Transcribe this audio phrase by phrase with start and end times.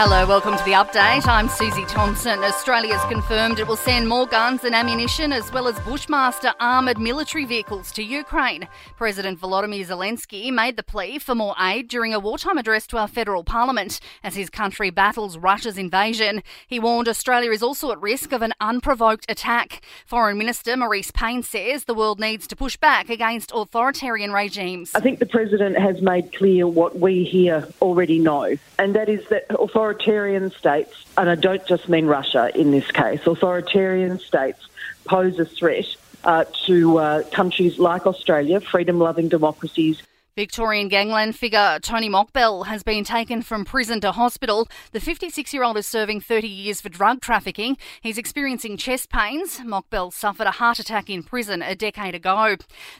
[0.00, 1.26] Hello, welcome to the update.
[1.26, 2.38] I'm Susie Thompson.
[2.44, 7.44] Australia's confirmed it will send more guns and ammunition as well as Bushmaster armoured military
[7.44, 8.68] vehicles to Ukraine.
[8.96, 13.08] President Volodymyr Zelensky made the plea for more aid during a wartime address to our
[13.08, 16.44] federal parliament as his country battles Russia's invasion.
[16.68, 19.82] He warned Australia is also at risk of an unprovoked attack.
[20.06, 24.92] Foreign Minister Marise Payne says the world needs to push back against authoritarian regimes.
[24.94, 29.26] I think the President has made clear what we here already know, and that is
[29.30, 34.60] that authority authoritarian states, and I don't just mean Russia in this case, authoritarian states
[35.06, 35.86] pose a threat
[36.24, 40.02] uh, to uh, countries like Australia, freedom loving democracies
[40.38, 44.68] Victorian gangland figure Tony Mokbel has been taken from prison to hospital.
[44.92, 47.76] The 56 year old is serving 30 years for drug trafficking.
[48.00, 49.58] He's experiencing chest pains.
[49.58, 52.54] Mokbel suffered a heart attack in prison a decade ago.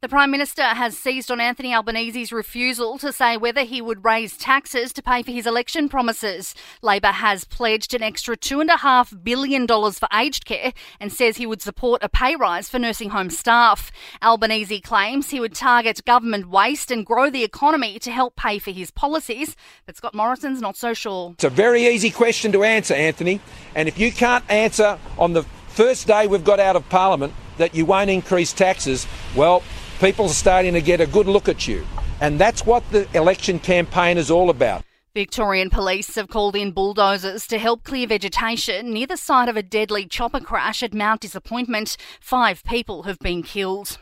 [0.00, 4.36] The Prime Minister has seized on Anthony Albanese's refusal to say whether he would raise
[4.36, 6.54] taxes to pay for his election promises.
[6.82, 12.04] Labor has pledged an extra $2.5 billion for aged care and says he would support
[12.04, 13.90] a pay rise for nursing home staff.
[14.22, 18.58] Albanese claims he would target government waste and grow grow the economy to help pay
[18.58, 19.56] for his policies.
[19.86, 21.30] But Scott Morrison's not so sure.
[21.32, 23.40] It's a very easy question to answer, Anthony.
[23.74, 27.74] And if you can't answer on the first day we've got out of Parliament that
[27.74, 29.62] you won't increase taxes, well,
[30.00, 31.86] people are starting to get a good look at you.
[32.20, 34.84] And that's what the election campaign is all about.
[35.14, 39.62] Victorian police have called in bulldozers to help clear vegetation near the site of a
[39.62, 41.96] deadly chopper crash at Mount Disappointment.
[42.20, 43.98] Five people have been killed.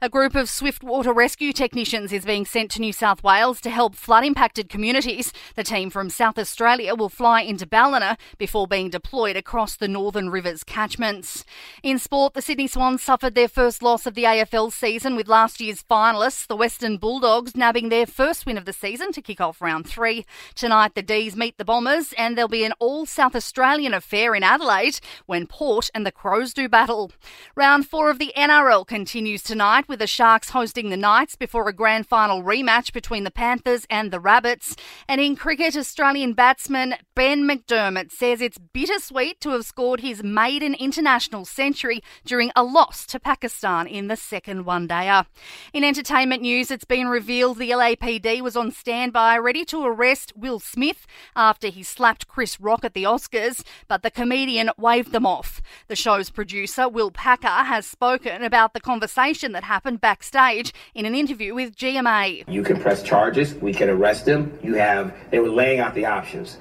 [0.00, 3.94] A group of swiftwater rescue technicians is being sent to New South Wales to help
[3.94, 5.32] flood impacted communities.
[5.54, 10.30] The team from South Australia will fly into Ballina before being deployed across the Northern
[10.30, 11.44] Rivers catchments.
[11.82, 15.60] In sport, the Sydney Swans suffered their first loss of the AFL season with last
[15.60, 19.60] year's finalists, the Western Bulldogs, nabbing their first win of the season to kick off
[19.60, 20.24] round three.
[20.54, 24.44] Tonight, the D's meet the Bombers, and there'll be an all South Australian affair in
[24.44, 27.10] Adelaide when Port and the Crows do battle.
[27.56, 31.72] Round four of the NRL continues tonight with the Sharks hosting the Knights before a
[31.72, 34.76] grand final rematch between the Panthers and the Rabbits.
[35.08, 40.74] And in cricket, Australian batsman Ben McDermott says it's bittersweet to have scored his maiden
[40.74, 45.26] international century during a loss to Pakistan in the second one dayer.
[45.72, 50.60] In entertainment news, it's been revealed the LAPD was on standby ready to arrest Will
[50.60, 55.62] Smith after he slapped Chris Rock at the Oscars, but the comedian waved them off.
[55.88, 61.14] The show's producer, Will Packer, has spoken about the conversation that happened backstage in an
[61.14, 62.44] interview with GMA.
[62.46, 64.58] You can press charges, we can arrest him.
[64.62, 66.58] You have, they were laying out the options.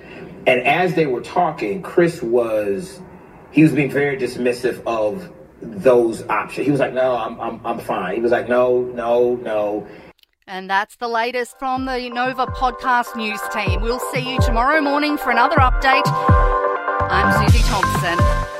[0.48, 3.02] And as they were talking, Chris was,
[3.52, 5.30] he was being very dismissive of
[5.60, 6.66] those options.
[6.66, 8.16] He was like, no, I'm, I'm, I'm fine.
[8.16, 9.86] He was like, no, no, no.
[10.48, 13.82] And that's the latest from the Nova podcast news team.
[13.82, 16.04] We'll see you tomorrow morning for another update.
[16.06, 18.53] I'm Susie Thompson.